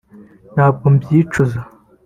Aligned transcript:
ntabwo 0.53 0.85
mbyicuza 0.95 1.59